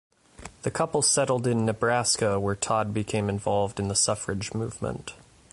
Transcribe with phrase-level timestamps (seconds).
[0.63, 5.13] The couple settled in Nebraska where Todd became involved in the suffrage movement.